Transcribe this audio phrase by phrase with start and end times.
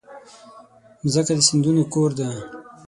[1.03, 2.27] مځکه د سیندونو کور ده.